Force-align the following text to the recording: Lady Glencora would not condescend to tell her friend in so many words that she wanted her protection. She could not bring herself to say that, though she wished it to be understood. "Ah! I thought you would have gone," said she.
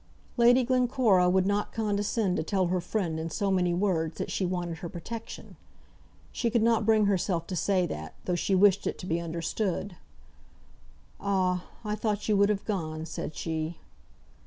Lady 0.35 0.63
Glencora 0.63 1.29
would 1.29 1.45
not 1.45 1.71
condescend 1.71 2.35
to 2.35 2.41
tell 2.41 2.65
her 2.65 2.81
friend 2.81 3.19
in 3.19 3.29
so 3.29 3.51
many 3.51 3.71
words 3.71 4.17
that 4.17 4.31
she 4.31 4.43
wanted 4.47 4.79
her 4.79 4.89
protection. 4.89 5.57
She 6.31 6.49
could 6.49 6.63
not 6.63 6.87
bring 6.87 7.05
herself 7.05 7.45
to 7.45 7.55
say 7.55 7.85
that, 7.85 8.15
though 8.25 8.33
she 8.33 8.55
wished 8.55 8.87
it 8.87 8.97
to 8.97 9.05
be 9.05 9.19
understood. 9.21 9.97
"Ah! 11.19 11.65
I 11.85 11.93
thought 11.93 12.27
you 12.27 12.35
would 12.35 12.49
have 12.49 12.65
gone," 12.65 13.05
said 13.05 13.35
she. 13.35 13.77